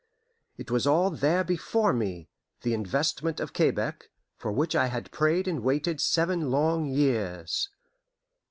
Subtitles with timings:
[0.57, 2.27] It was all there before me,
[2.63, 7.69] the investment of Quebec, for which I had prayed and waited seven long years.